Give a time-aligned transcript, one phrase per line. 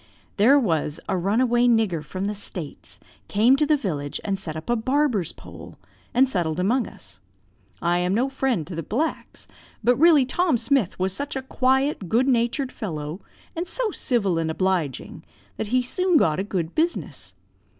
[0.37, 4.75] "There was runaway nigger from the States came to the village, and set up a
[4.75, 5.77] barber's poll,
[6.11, 7.19] and settled among us.
[7.83, 9.47] I am no friend to the blacks;
[9.83, 13.21] but really Tom Smith was such a quiet, good natured fellow,
[13.55, 15.23] and so civil and obliging,
[15.57, 17.35] that he soon got a good business.